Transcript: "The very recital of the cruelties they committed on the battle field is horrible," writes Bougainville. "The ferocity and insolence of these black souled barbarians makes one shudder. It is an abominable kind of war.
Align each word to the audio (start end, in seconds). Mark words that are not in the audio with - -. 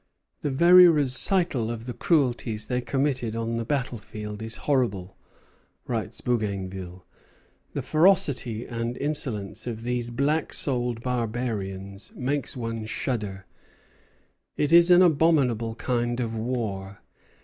"The 0.41 0.49
very 0.49 0.87
recital 0.87 1.69
of 1.69 1.85
the 1.85 1.93
cruelties 1.93 2.65
they 2.65 2.81
committed 2.81 3.35
on 3.35 3.57
the 3.57 3.65
battle 3.65 3.99
field 3.99 4.41
is 4.41 4.55
horrible," 4.65 5.15
writes 5.85 6.21
Bougainville. 6.21 7.05
"The 7.73 7.83
ferocity 7.83 8.65
and 8.65 8.97
insolence 8.97 9.67
of 9.67 9.83
these 9.83 10.09
black 10.09 10.53
souled 10.53 11.03
barbarians 11.03 12.11
makes 12.15 12.57
one 12.57 12.87
shudder. 12.87 13.45
It 14.57 14.73
is 14.73 14.89
an 14.89 15.03
abominable 15.03 15.75
kind 15.75 16.19
of 16.19 16.35
war. 16.35 17.01